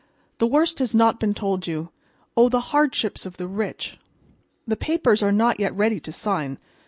"The 0.39 0.47
worst 0.47 0.79
has 0.79 0.95
not 0.95 1.19
been 1.19 1.35
told 1.35 1.67
you. 1.67 1.91
Oh, 2.35 2.49
the 2.49 2.73
hardships 2.73 3.27
of 3.27 3.37
the 3.37 3.47
rich! 3.47 3.99
The 4.65 4.75
papers 4.75 5.21
are 5.21 5.31
not 5.31 5.59
yet 5.59 5.75
ready 5.75 5.99
to 5.99 6.11
sign. 6.11 6.57